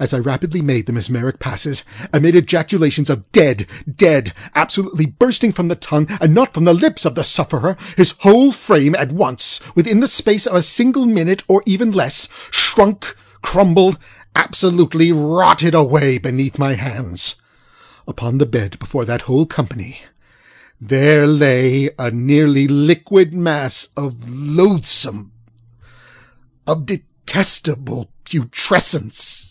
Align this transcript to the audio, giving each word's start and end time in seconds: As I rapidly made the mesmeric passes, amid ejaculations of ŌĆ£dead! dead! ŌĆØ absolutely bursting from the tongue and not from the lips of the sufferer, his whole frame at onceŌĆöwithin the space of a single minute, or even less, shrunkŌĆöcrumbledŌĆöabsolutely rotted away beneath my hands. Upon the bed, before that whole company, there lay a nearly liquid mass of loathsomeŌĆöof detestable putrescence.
As 0.00 0.12
I 0.14 0.20
rapidly 0.20 0.62
made 0.62 0.86
the 0.86 0.92
mesmeric 0.92 1.40
passes, 1.40 1.82
amid 2.12 2.36
ejaculations 2.36 3.10
of 3.10 3.28
ŌĆ£dead! 3.32 3.66
dead! 3.96 4.26
ŌĆØ 4.26 4.32
absolutely 4.54 5.06
bursting 5.06 5.50
from 5.52 5.66
the 5.66 5.74
tongue 5.74 6.06
and 6.20 6.32
not 6.32 6.54
from 6.54 6.62
the 6.62 6.72
lips 6.72 7.04
of 7.04 7.16
the 7.16 7.24
sufferer, 7.24 7.76
his 7.96 8.12
whole 8.20 8.52
frame 8.52 8.94
at 8.94 9.08
onceŌĆöwithin 9.08 10.00
the 10.00 10.06
space 10.06 10.46
of 10.46 10.54
a 10.54 10.62
single 10.62 11.04
minute, 11.04 11.42
or 11.48 11.64
even 11.66 11.90
less, 11.90 12.28
shrunkŌĆöcrumbledŌĆöabsolutely 12.52 15.12
rotted 15.38 15.74
away 15.74 16.18
beneath 16.18 16.60
my 16.60 16.74
hands. 16.74 17.34
Upon 18.06 18.38
the 18.38 18.46
bed, 18.46 18.78
before 18.78 19.04
that 19.04 19.22
whole 19.22 19.46
company, 19.46 20.02
there 20.80 21.26
lay 21.26 21.90
a 21.98 22.12
nearly 22.12 22.68
liquid 22.68 23.34
mass 23.34 23.88
of 23.96 24.14
loathsomeŌĆöof 24.26 25.26
detestable 26.86 28.12
putrescence. 28.24 29.46